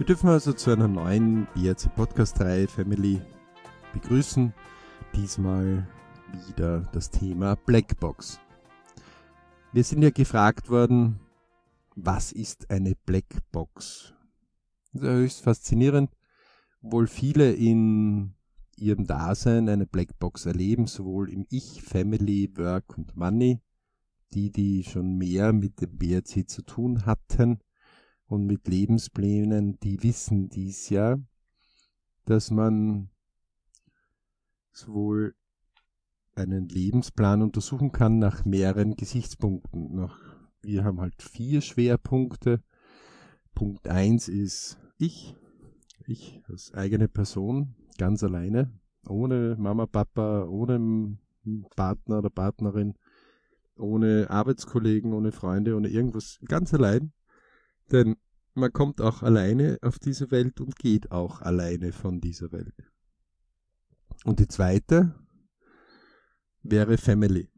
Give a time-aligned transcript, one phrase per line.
[0.00, 3.20] Wir dürfen also zu einer neuen BRC Podcast-Reihe Family
[3.92, 4.54] begrüßen.
[5.14, 5.86] Diesmal
[6.46, 8.40] wieder das Thema Blackbox.
[9.74, 11.20] Wir sind ja gefragt worden,
[11.96, 14.14] was ist eine Blackbox?
[14.94, 16.10] Das ist ja höchst faszinierend,
[16.80, 18.32] obwohl viele in
[18.78, 23.60] ihrem Dasein eine Blackbox erleben, sowohl im Ich, Family, Work und Money,
[24.32, 27.60] die, die schon mehr mit dem BRC zu tun hatten
[28.30, 31.18] und mit Lebensplänen, die wissen dies ja,
[32.26, 33.10] dass man
[34.72, 35.34] sowohl
[36.36, 39.96] einen Lebensplan untersuchen kann nach mehreren Gesichtspunkten.
[39.96, 40.16] Nach,
[40.62, 42.62] wir haben halt vier Schwerpunkte.
[43.52, 45.34] Punkt eins ist ich,
[46.06, 48.72] ich als eigene Person, ganz alleine,
[49.08, 51.18] ohne Mama, Papa, ohne
[51.74, 52.94] Partner oder Partnerin,
[53.76, 57.12] ohne Arbeitskollegen, ohne Freunde, ohne irgendwas, ganz allein.
[57.90, 58.16] Denn
[58.54, 62.74] man kommt auch alleine auf diese Welt und geht auch alleine von dieser Welt.
[64.24, 65.14] Und die zweite
[66.62, 67.48] wäre Family.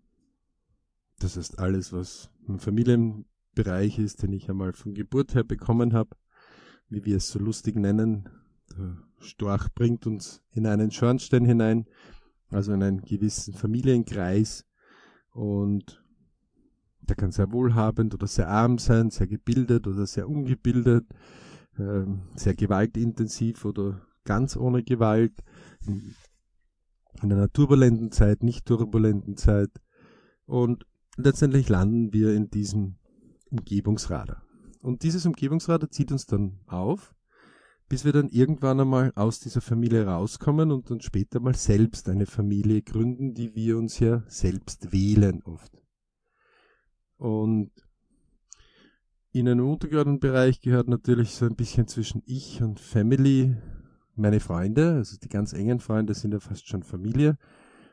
[1.19, 6.17] Das heißt alles, was im Familienbereich ist, den ich einmal von Geburt her bekommen habe,
[6.89, 8.29] wie wir es so lustig nennen.
[8.77, 11.87] Der Storch bringt uns in einen Schornstein hinein,
[12.51, 14.67] also in einen gewissen Familienkreis.
[15.31, 16.02] Und
[17.03, 21.07] der kann sehr wohlhabend oder sehr arm sein, sehr gebildet oder sehr ungebildet,
[21.79, 22.05] äh,
[22.37, 25.33] sehr gewaltintensiv oder ganz ohne Gewalt,
[25.87, 26.15] in,
[27.23, 29.71] in einer turbulenten Zeit, nicht turbulenten Zeit.
[30.47, 30.87] Und
[31.17, 32.97] letztendlich landen wir in diesem
[33.51, 34.43] Umgebungsradar.
[34.81, 37.15] Und dieses Umgebungsradar zieht uns dann auf,
[37.89, 42.27] bis wir dann irgendwann einmal aus dieser Familie rauskommen und dann später mal selbst eine
[42.27, 45.82] Familie gründen, die wir uns ja selbst wählen oft.
[47.23, 47.71] Und
[49.31, 53.57] in einem untergeordneten Bereich gehört natürlich so ein bisschen zwischen ich und Family
[54.17, 57.39] meine Freunde, also die ganz engen Freunde sind ja fast schon Familie.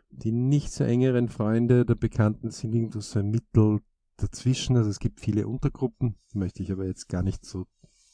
[0.09, 3.81] Die nicht so engeren Freunde der Bekannten sind irgendwo so ein Mittel
[4.17, 4.77] dazwischen.
[4.77, 7.67] Also es gibt viele Untergruppen, möchte ich aber jetzt gar nicht so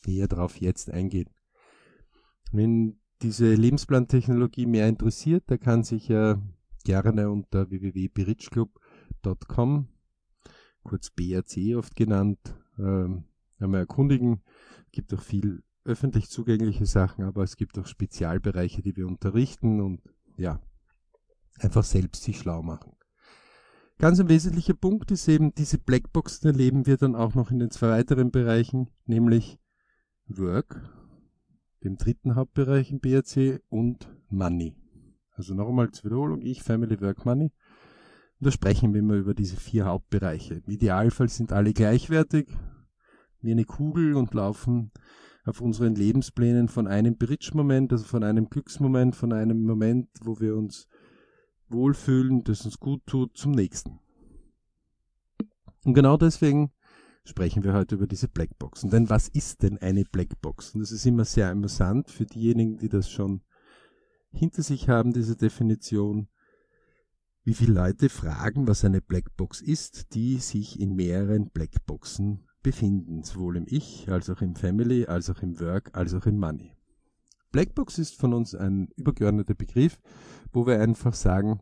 [0.06, 1.30] näher drauf jetzt eingehen.
[2.52, 6.42] Wenn diese Lebensplantechnologie mehr interessiert, da kann sich ja
[6.84, 9.88] gerne unter www.berichclub.com,
[10.86, 12.40] kurz BRC oft genannt,
[12.80, 13.26] ähm,
[13.60, 14.42] einmal erkundigen.
[14.86, 19.82] Es gibt auch viel öffentlich zugängliche Sachen, aber es gibt auch Spezialbereiche, die wir unterrichten
[19.82, 20.02] und
[20.38, 20.62] ja,
[21.60, 22.94] einfach selbst sich schlau machen.
[23.98, 27.72] Ganz ein wesentlicher Punkt ist eben, diese Blackboxen erleben wir dann auch noch in den
[27.72, 29.58] zwei weiteren Bereichen, nämlich
[30.28, 30.82] Work,
[31.84, 34.76] dem dritten Hauptbereich im BRC und Money.
[35.32, 37.52] Also nochmal zur Wiederholung, ich, Family, Work, Money.
[38.40, 40.56] Und da sprechen wir immer über diese vier Hauptbereiche.
[40.56, 42.48] Im Idealfall sind alle gleichwertig,
[43.42, 44.92] wie eine Kugel und laufen
[45.46, 50.56] auf unseren Lebensplänen von einem Bridge-Moment, also von einem Glücksmoment, von einem Moment, wo wir
[50.56, 50.88] uns
[51.70, 54.00] wohlfühlen, das uns gut tut, zum nächsten.
[55.84, 56.72] Und genau deswegen
[57.24, 58.90] sprechen wir heute über diese Blackboxen.
[58.90, 60.74] Denn was ist denn eine Blackbox?
[60.74, 63.42] Und das ist immer sehr amüsant für diejenigen, die das schon
[64.32, 66.28] hinter sich haben, diese Definition.
[67.48, 73.58] Wie viele Leute fragen, was eine Blackbox ist, die sich in mehreren Blackboxen befinden, sowohl
[73.58, 76.76] im Ich, als auch im Family, als auch im Work, als auch im Money.
[77.52, 80.00] Blackbox ist von uns ein übergeordneter Begriff,
[80.54, 81.60] wo wir einfach sagen,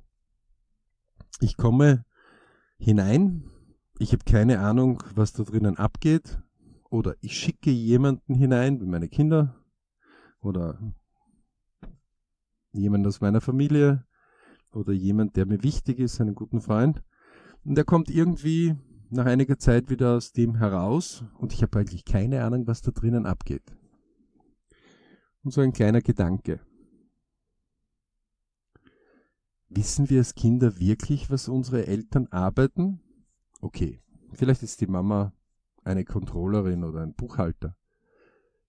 [1.42, 2.06] ich komme
[2.78, 3.44] hinein,
[4.00, 6.42] ich habe keine Ahnung, was da drinnen abgeht,
[6.90, 9.62] oder ich schicke jemanden hinein, wie meine Kinder,
[10.40, 10.80] oder
[12.72, 14.06] jemand aus meiner Familie,
[14.76, 17.02] oder jemand, der mir wichtig ist, einen guten Freund,
[17.64, 18.76] und der kommt irgendwie
[19.10, 22.92] nach einiger Zeit wieder aus dem heraus und ich habe eigentlich keine Ahnung, was da
[22.92, 23.76] drinnen abgeht.
[25.44, 26.60] Und so ein kleiner Gedanke.
[29.70, 33.02] Wissen wir als Kinder wirklich, was unsere Eltern arbeiten?
[33.60, 34.02] Okay,
[34.32, 35.34] vielleicht ist die Mama
[35.84, 37.76] eine Controllerin oder ein Buchhalter.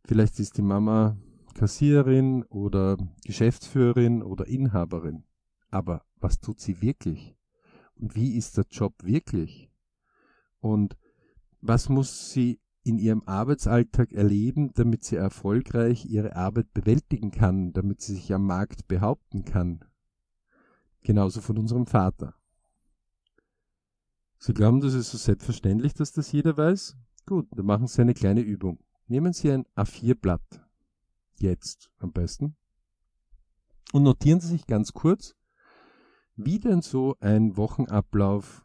[0.05, 1.17] Vielleicht ist die Mama
[1.55, 5.25] Kassiererin oder Geschäftsführerin oder Inhaberin.
[5.75, 7.37] Aber was tut sie wirklich?
[7.97, 9.73] Und wie ist der Job wirklich?
[10.61, 10.97] Und
[11.61, 18.03] was muss sie in ihrem Arbeitsalltag erleben, damit sie erfolgreich ihre Arbeit bewältigen kann, damit
[18.03, 19.85] sie sich am Markt behaupten kann.
[21.01, 22.37] Genauso von unserem Vater.
[24.39, 26.97] Sie glauben, das ist so selbstverständlich, dass das jeder weiß?
[27.27, 28.79] Gut, dann machen Sie eine kleine Übung.
[29.09, 30.65] Nehmen Sie ein A4-Blatt.
[31.35, 32.55] Jetzt am besten.
[33.93, 35.35] Und notieren Sie sich ganz kurz,
[36.37, 38.65] wie denn so ein Wochenablauf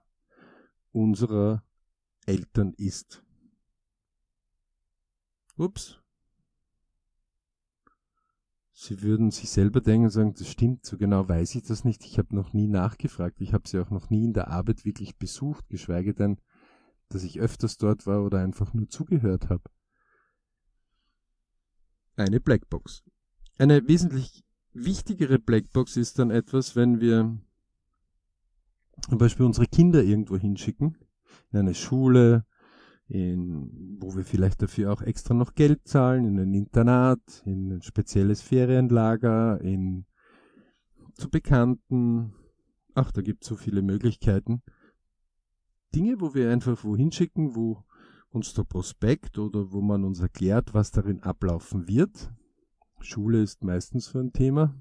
[0.91, 1.63] unserer
[2.25, 3.23] Eltern ist.
[5.57, 5.99] Ups.
[8.71, 12.05] Sie würden sich selber denken und sagen, das stimmt, so genau weiß ich das nicht.
[12.05, 13.41] Ich habe noch nie nachgefragt.
[13.41, 16.39] Ich habe sie auch noch nie in der Arbeit wirklich besucht, geschweige denn,
[17.09, 19.63] dass ich öfters dort war oder einfach nur zugehört habe.
[22.15, 23.03] Eine Blackbox.
[23.57, 27.37] Eine wesentlich wichtigere Blackbox ist dann etwas, wenn wir
[29.07, 30.97] zum Beispiel unsere Kinder irgendwo hinschicken,
[31.51, 32.45] in eine Schule,
[33.07, 37.81] in, wo wir vielleicht dafür auch extra noch Geld zahlen, in ein Internat, in ein
[37.81, 40.05] spezielles Ferienlager, in
[41.15, 42.33] zu Bekannten.
[42.93, 44.61] Ach, da gibt es so viele Möglichkeiten.
[45.93, 47.83] Dinge, wo wir einfach wohin schicken, wo
[48.29, 52.31] uns der Prospekt oder wo man uns erklärt, was darin ablaufen wird.
[53.01, 54.79] Schule ist meistens so ein Thema,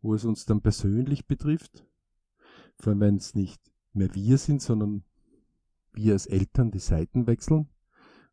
[0.00, 1.86] wo es uns dann persönlich betrifft.
[2.82, 3.62] Vor allem, wenn es nicht
[3.92, 5.04] mehr wir sind, sondern
[5.92, 7.68] wir als Eltern die Seiten wechseln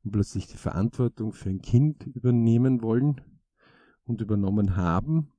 [0.04, 3.22] und plötzlich die Verantwortung für ein Kind übernehmen wollen
[4.06, 5.32] und übernommen haben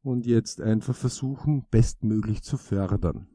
[0.00, 3.28] und jetzt einfach versuchen, bestmöglich zu fördern.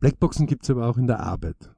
[0.00, 1.72] Blackboxen gibt es aber auch in der Arbeit.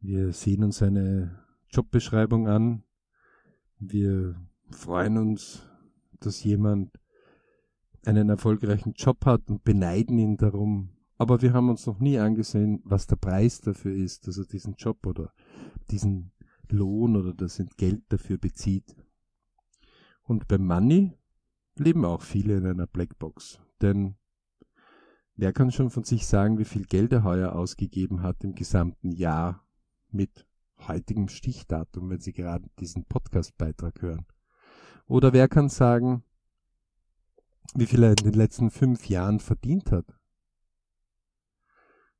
[0.00, 2.82] Wir sehen uns eine Jobbeschreibung an.
[3.78, 4.34] Wir
[4.68, 5.62] freuen uns,
[6.18, 6.90] dass jemand
[8.04, 12.80] einen erfolgreichen Job hat und beneiden ihn darum, aber wir haben uns noch nie angesehen,
[12.84, 15.32] was der Preis dafür ist, dass er diesen Job oder
[15.90, 16.32] diesen
[16.68, 18.94] Lohn oder das Entgelt dafür bezieht.
[20.22, 21.12] Und beim Money
[21.76, 23.60] leben auch viele in einer Blackbox.
[23.80, 24.16] Denn
[25.34, 29.10] wer kann schon von sich sagen, wie viel Geld er heuer ausgegeben hat im gesamten
[29.10, 29.66] Jahr
[30.10, 30.46] mit
[30.86, 34.26] heutigem Stichdatum, wenn Sie gerade diesen Podcastbeitrag hören?
[35.06, 36.22] Oder wer kann sagen,
[37.74, 40.06] wie viel er in den letzten fünf Jahren verdient hat?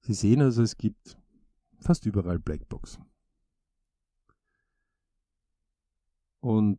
[0.00, 1.18] Sie sehen also, es gibt
[1.80, 3.04] fast überall Blackboxen.
[6.40, 6.78] Und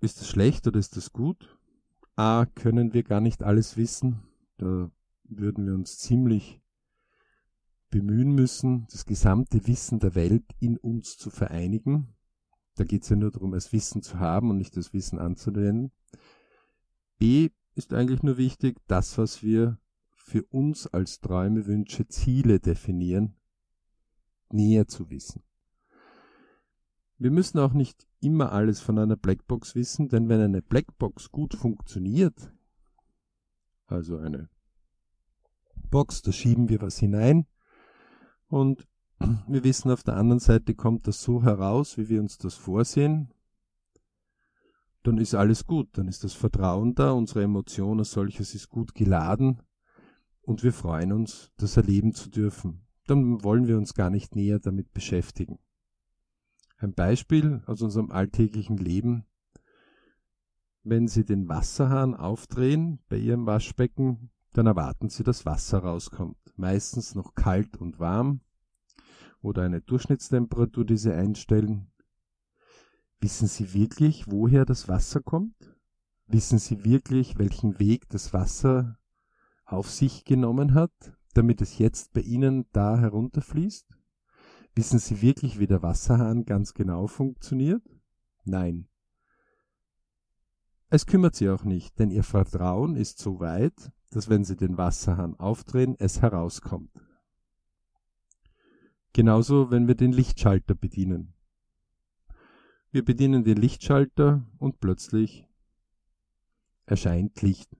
[0.00, 1.58] ist das schlecht oder ist das gut?
[2.16, 4.22] A, können wir gar nicht alles wissen.
[4.58, 4.90] Da
[5.24, 6.60] würden wir uns ziemlich
[7.90, 12.14] bemühen müssen, das gesamte Wissen der Welt in uns zu vereinigen.
[12.74, 15.90] Da geht es ja nur darum, das Wissen zu haben und nicht das Wissen anzuwenden.
[17.18, 19.78] B ist eigentlich nur wichtig, das, was wir
[20.10, 23.36] für uns als Träume, Wünsche, Ziele definieren,
[24.50, 25.42] näher zu wissen.
[27.18, 31.54] Wir müssen auch nicht immer alles von einer Blackbox wissen, denn wenn eine Blackbox gut
[31.54, 32.52] funktioniert,
[33.86, 34.50] also eine
[35.88, 37.46] Box, da schieben wir was hinein
[38.48, 38.86] und
[39.46, 43.32] wir wissen auf der anderen Seite kommt das so heraus, wie wir uns das vorsehen,
[45.08, 48.94] dann ist alles gut, dann ist das Vertrauen da, unsere Emotion als solches ist gut
[48.94, 49.62] geladen
[50.42, 52.86] und wir freuen uns, das erleben zu dürfen.
[53.06, 55.58] Dann wollen wir uns gar nicht näher damit beschäftigen.
[56.76, 59.24] Ein Beispiel aus unserem alltäglichen Leben.
[60.82, 66.36] Wenn Sie den Wasserhahn aufdrehen bei Ihrem Waschbecken, dann erwarten Sie, dass Wasser rauskommt.
[66.56, 68.42] Meistens noch kalt und warm
[69.40, 71.90] oder eine Durchschnittstemperatur, die Sie einstellen.
[73.20, 75.76] Wissen Sie wirklich, woher das Wasser kommt?
[76.26, 78.98] Wissen Sie wirklich, welchen Weg das Wasser
[79.64, 80.92] auf sich genommen hat,
[81.34, 83.86] damit es jetzt bei Ihnen da herunterfließt?
[84.74, 87.82] Wissen Sie wirklich, wie der Wasserhahn ganz genau funktioniert?
[88.44, 88.88] Nein.
[90.88, 94.78] Es kümmert Sie auch nicht, denn Ihr Vertrauen ist so weit, dass wenn Sie den
[94.78, 96.92] Wasserhahn aufdrehen, es herauskommt.
[99.12, 101.34] Genauso, wenn wir den Lichtschalter bedienen.
[102.98, 105.46] Wir bedienen den Lichtschalter und plötzlich
[106.84, 107.76] erscheint Licht.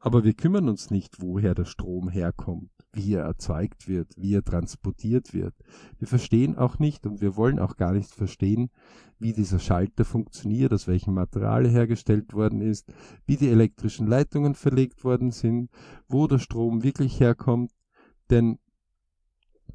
[0.00, 4.44] Aber wir kümmern uns nicht, woher der Strom herkommt, wie er erzeugt wird, wie er
[4.44, 5.54] transportiert wird.
[5.98, 8.68] Wir verstehen auch nicht und wir wollen auch gar nicht verstehen,
[9.18, 12.92] wie dieser Schalter funktioniert, aus welchem Material er hergestellt worden ist,
[13.24, 15.70] wie die elektrischen Leitungen verlegt worden sind,
[16.06, 17.72] wo der Strom wirklich herkommt,
[18.28, 18.58] denn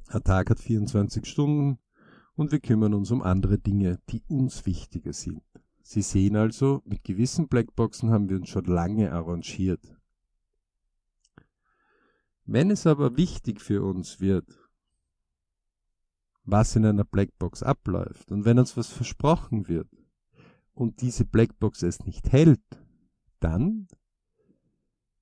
[0.09, 1.79] ein Tag hat 24 Stunden
[2.35, 5.43] und wir kümmern uns um andere Dinge, die uns wichtiger sind.
[5.81, 9.95] Sie sehen also, mit gewissen Blackboxen haben wir uns schon lange arrangiert.
[12.45, 14.47] Wenn es aber wichtig für uns wird,
[16.45, 19.89] was in einer Blackbox abläuft und wenn uns was versprochen wird
[20.73, 22.61] und diese Blackbox es nicht hält,
[23.39, 23.87] dann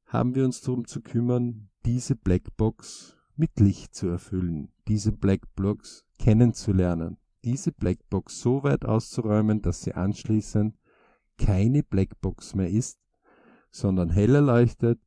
[0.05, 7.17] haben wir uns darum zu kümmern, diese Blackbox mit Licht zu erfüllen, diese Blackbox kennenzulernen,
[7.43, 10.77] diese Blackbox so weit auszuräumen, dass sie anschließend
[11.37, 12.99] keine Blackbox mehr ist,
[13.71, 14.99] sondern heller leuchtet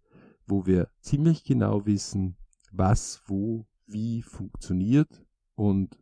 [0.46, 2.36] wo wir ziemlich genau wissen,
[2.72, 5.98] was, wo, wie funktioniert und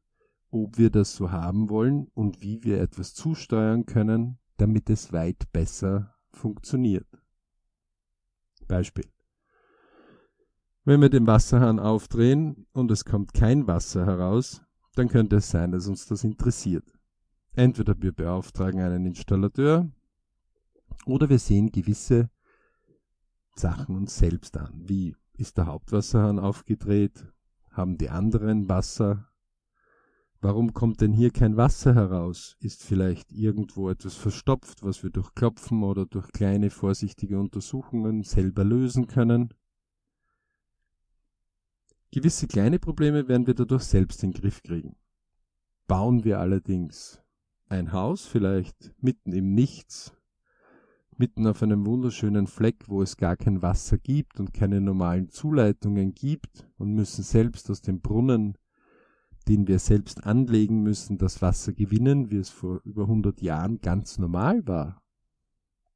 [0.51, 5.51] ob wir das so haben wollen und wie wir etwas zusteuern können, damit es weit
[5.53, 7.07] besser funktioniert.
[8.69, 9.07] Beispiel.
[10.85, 14.63] Wenn wir den Wasserhahn aufdrehen und es kommt kein Wasser heraus,
[14.95, 16.85] dann könnte es sein, dass uns das interessiert.
[17.55, 19.91] Entweder wir beauftragen einen Installateur
[21.07, 22.31] oder wir sehen gewisse
[23.55, 27.27] Sachen uns selbst an, wie ist der Hauptwasserhahn aufgedreht,
[27.71, 29.29] haben die anderen Wasser,
[30.41, 35.35] warum kommt denn hier kein Wasser heraus, ist vielleicht irgendwo etwas verstopft, was wir durch
[35.35, 39.53] Klopfen oder durch kleine vorsichtige Untersuchungen selber lösen können.
[42.15, 44.97] Gewisse kleine Probleme werden wir dadurch selbst in den Griff kriegen.
[45.87, 47.23] Bauen wir allerdings
[47.71, 50.13] ein Haus vielleicht mitten im Nichts,
[51.17, 56.13] mitten auf einem wunderschönen Fleck, wo es gar kein Wasser gibt und keine normalen Zuleitungen
[56.13, 58.59] gibt und müssen selbst aus dem Brunnen,
[59.49, 64.19] den wir selbst anlegen müssen, das Wasser gewinnen, wie es vor über 100 Jahren ganz
[64.19, 65.03] normal war.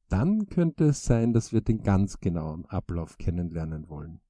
[0.09, 4.23] Dann könnte es sein, dass wir den ganz genauen Ablauf kennenlernen wollen.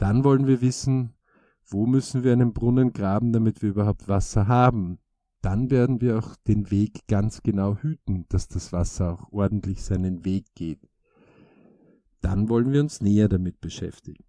[0.00, 1.12] Dann wollen wir wissen,
[1.66, 4.98] wo müssen wir einen Brunnen graben, damit wir überhaupt Wasser haben?
[5.42, 10.24] Dann werden wir auch den Weg ganz genau hüten, dass das Wasser auch ordentlich seinen
[10.24, 10.88] Weg geht.
[12.22, 14.24] Dann wollen wir uns näher damit beschäftigen.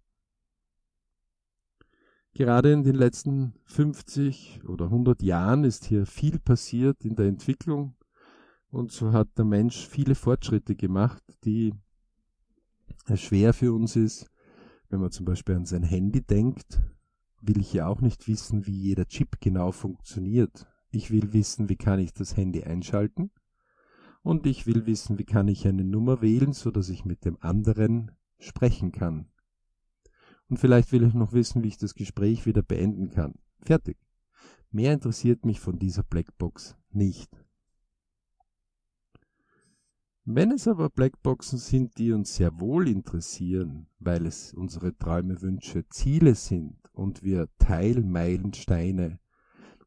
[2.34, 7.94] Gerade in den letzten 50 oder 100 Jahren ist hier viel passiert in der Entwicklung
[8.68, 11.72] und so hat der Mensch viele Fortschritte gemacht, die
[13.14, 14.31] schwer für uns ist,
[14.92, 16.82] wenn man zum Beispiel an sein Handy denkt,
[17.40, 20.66] will ich ja auch nicht wissen, wie jeder Chip genau funktioniert.
[20.90, 23.30] Ich will wissen, wie kann ich das Handy einschalten.
[24.22, 27.38] Und ich will wissen, wie kann ich eine Nummer wählen, so dass ich mit dem
[27.40, 29.30] anderen sprechen kann.
[30.50, 33.36] Und vielleicht will ich noch wissen, wie ich das Gespräch wieder beenden kann.
[33.62, 33.96] Fertig.
[34.70, 37.41] Mehr interessiert mich von dieser Blackbox nicht.
[40.24, 45.88] Wenn es aber Blackboxen sind, die uns sehr wohl interessieren, weil es unsere Träume, Wünsche,
[45.88, 49.18] Ziele sind und wir Teilmeilensteine,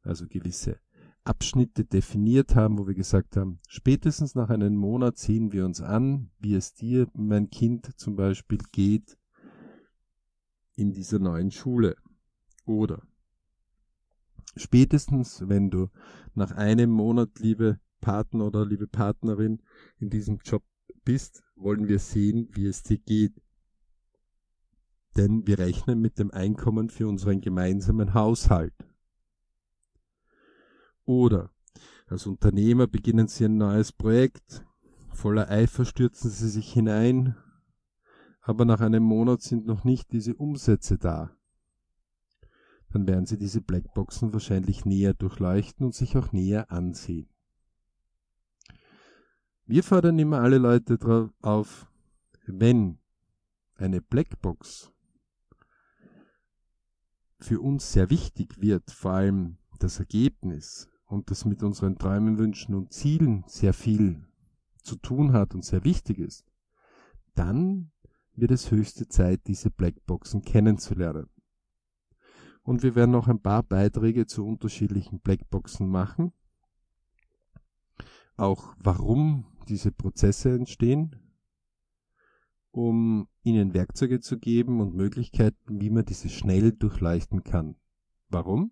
[0.02, 0.78] also gewisse
[1.24, 6.32] Abschnitte definiert haben, wo wir gesagt haben, spätestens nach einem Monat sehen wir uns an,
[6.40, 9.18] wie es dir, mein Kind zum Beispiel, geht
[10.76, 11.96] in dieser neuen Schule.
[12.66, 13.02] Oder
[14.58, 15.88] spätestens, wenn du
[16.34, 19.64] nach einem Monat, liebe Partner oder liebe Partnerin,
[19.98, 20.64] in diesem Job
[21.06, 23.34] bist, wollen wir sehen, wie es dir geht.
[25.18, 28.76] Denn wir rechnen mit dem Einkommen für unseren gemeinsamen Haushalt.
[31.06, 31.50] Oder
[32.06, 34.64] als Unternehmer beginnen Sie ein neues Projekt,
[35.12, 37.36] voller Eifer stürzen Sie sich hinein,
[38.42, 41.36] aber nach einem Monat sind noch nicht diese Umsätze da.
[42.92, 47.35] Dann werden Sie diese Blackboxen wahrscheinlich näher durchleuchten und sich auch näher ansehen.
[49.68, 51.92] Wir fordern immer alle Leute drauf auf,
[52.46, 53.00] wenn
[53.78, 54.92] eine Blackbox
[57.40, 62.76] für uns sehr wichtig wird, vor allem das Ergebnis und das mit unseren Träumen, Wünschen
[62.76, 64.28] und Zielen sehr viel
[64.84, 66.46] zu tun hat und sehr wichtig ist,
[67.34, 67.92] dann
[68.36, 71.28] wird es höchste Zeit, diese Blackboxen kennenzulernen.
[72.62, 76.34] Und wir werden noch ein paar Beiträge zu unterschiedlichen Blackboxen machen.
[78.38, 81.16] Auch warum diese Prozesse entstehen,
[82.72, 87.76] um ihnen Werkzeuge zu geben und Möglichkeiten, wie man diese schnell durchleuchten kann.
[88.30, 88.72] Warum?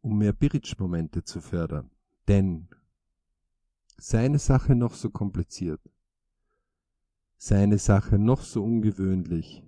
[0.00, 1.90] Um mehr Bridge-Momente zu fördern.
[2.28, 2.68] Denn
[3.98, 5.80] seine Sache noch so kompliziert,
[7.36, 9.62] seine Sache noch so ungewöhnlich,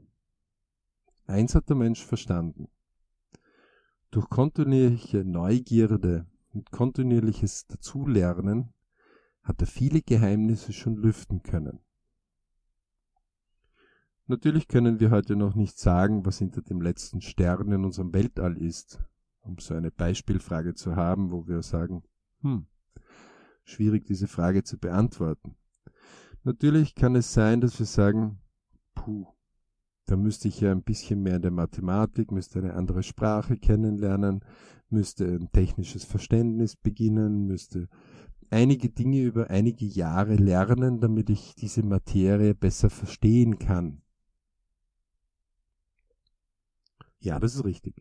[1.26, 2.68] eins hat der Mensch verstanden.
[4.11, 8.73] Durch kontinuierliche Neugierde und kontinuierliches Dazulernen
[9.45, 11.79] hat er viele Geheimnisse schon lüften können.
[14.27, 18.57] Natürlich können wir heute noch nicht sagen, was hinter dem letzten Stern in unserem Weltall
[18.57, 18.99] ist,
[19.43, 22.03] um so eine Beispielfrage zu haben, wo wir sagen,
[22.41, 22.67] hm,
[23.65, 25.57] schwierig diese Frage zu beantworten.
[26.43, 28.39] Natürlich kann es sein, dass wir sagen,
[28.95, 29.27] puh,
[30.07, 34.43] da müsste ich ja ein bisschen mehr in der Mathematik, müsste eine andere Sprache kennenlernen,
[34.89, 37.89] müsste ein technisches Verständnis beginnen, müsste
[38.51, 44.03] einige Dinge über einige Jahre lernen, damit ich diese Materie besser verstehen kann.
[47.21, 47.95] Ja, das ist richtig.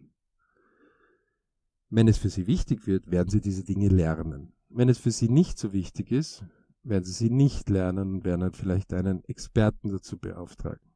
[1.89, 4.53] Wenn es für Sie wichtig wird, werden Sie diese Dinge lernen.
[4.69, 6.43] Wenn es für Sie nicht so wichtig ist,
[6.83, 10.93] werden Sie sie nicht lernen und werden dann vielleicht einen Experten dazu beauftragen.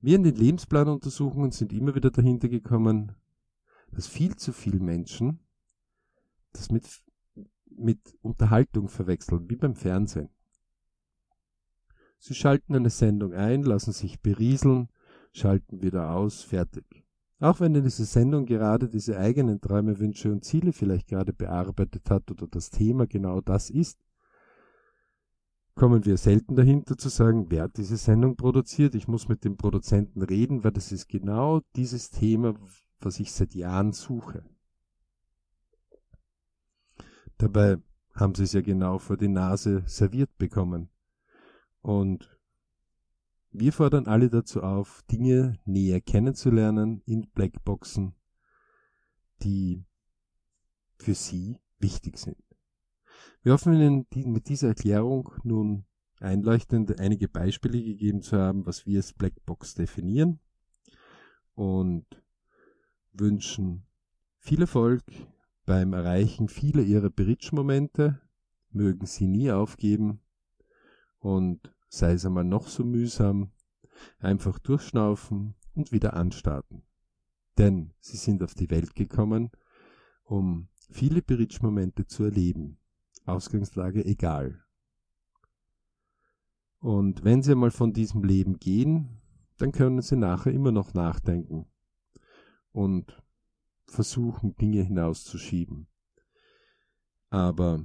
[0.00, 3.12] Wir in den Lebensplanuntersuchungen sind immer wieder dahinter gekommen,
[3.90, 5.40] dass viel zu viele Menschen
[6.52, 6.86] das mit,
[7.76, 10.28] mit Unterhaltung verwechseln, wie beim Fernsehen.
[12.18, 14.88] Sie schalten eine Sendung ein, lassen sich berieseln,
[15.32, 17.04] schalten wieder aus, fertig.
[17.40, 22.28] Auch wenn diese Sendung gerade diese eigenen Träume, Wünsche und Ziele vielleicht gerade bearbeitet hat
[22.32, 23.98] oder das Thema genau das ist,
[25.76, 28.96] kommen wir selten dahinter zu sagen, wer hat diese Sendung produziert.
[28.96, 32.54] Ich muss mit dem Produzenten reden, weil das ist genau dieses Thema,
[32.98, 34.44] was ich seit Jahren suche.
[37.38, 37.78] Dabei
[38.14, 40.90] haben sie es ja genau vor die Nase serviert bekommen.
[41.82, 42.36] Und
[43.50, 48.14] wir fordern alle dazu auf, Dinge näher kennenzulernen in Blackboxen,
[49.42, 49.84] die
[50.96, 52.36] für Sie wichtig sind.
[53.42, 55.84] Wir hoffen Ihnen mit dieser Erklärung nun
[56.18, 60.40] einleuchtend einige Beispiele gegeben zu haben, was wir als Blackbox definieren
[61.54, 62.04] und
[63.12, 63.86] wünschen
[64.38, 65.04] viel Erfolg
[65.68, 68.22] beim Erreichen vieler Ihrer Bridge-Momente.
[68.70, 70.20] Mögen Sie nie aufgeben
[71.18, 73.50] und sei es einmal noch so mühsam,
[74.18, 76.84] einfach durchschnaufen und wieder anstarten.
[77.58, 79.50] Denn sie sind auf die Welt gekommen,
[80.24, 82.78] um viele Bridge-Momente zu erleben.
[83.26, 84.64] Ausgangslage egal.
[86.80, 89.20] Und wenn sie einmal von diesem Leben gehen,
[89.58, 91.66] dann können sie nachher immer noch nachdenken
[92.72, 93.22] und
[93.90, 95.88] versuchen, Dinge hinauszuschieben.
[97.30, 97.84] Aber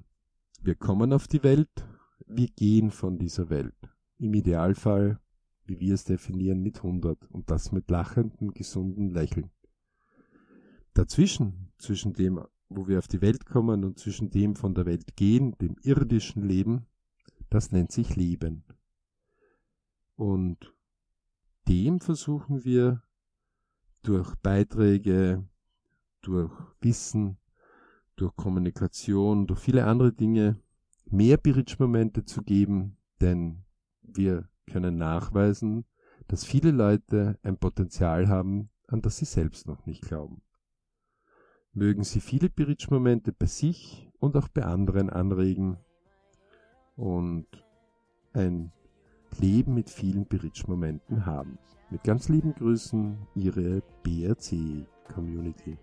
[0.62, 1.88] wir kommen auf die Welt,
[2.26, 3.76] wir gehen von dieser Welt.
[4.18, 5.20] Im Idealfall,
[5.66, 9.50] wie wir es definieren, mit 100 und das mit lachendem, gesunden Lächeln.
[10.94, 15.16] Dazwischen, zwischen dem, wo wir auf die Welt kommen und zwischen dem von der Welt
[15.16, 16.86] gehen, dem irdischen Leben,
[17.50, 18.64] das nennt sich Leben.
[20.16, 20.74] Und
[21.68, 23.04] dem versuchen wir
[24.04, 25.48] durch Beiträge,
[26.24, 27.38] durch Wissen,
[28.16, 30.60] durch Kommunikation, durch viele andere Dinge
[31.06, 33.64] mehr Bridge-Momente zu geben, denn
[34.02, 35.86] wir können nachweisen,
[36.28, 40.42] dass viele Leute ein Potenzial haben, an das sie selbst noch nicht glauben.
[41.74, 45.78] Mögen sie viele Bridge-Momente bei sich und auch bei anderen anregen
[46.96, 47.48] und
[48.34, 48.72] ein
[49.40, 51.58] Leben mit vielen Bridge-Momenten haben.
[51.90, 55.78] Mit ganz lieben Grüßen, Ihre BRC-Community.